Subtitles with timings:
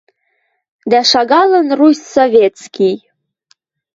[0.91, 2.97] Дӓ шагалын Русь Советский